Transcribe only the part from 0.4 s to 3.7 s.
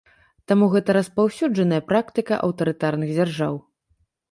Таму гэта распаўсюджаная практыка аўтарытарных дзяржаў.